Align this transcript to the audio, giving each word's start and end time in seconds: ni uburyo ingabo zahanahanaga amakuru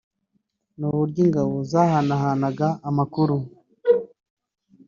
ni 0.77 0.85
uburyo 0.91 1.19
ingabo 1.25 1.55
zahanahanaga 1.71 2.67
amakuru 2.89 3.35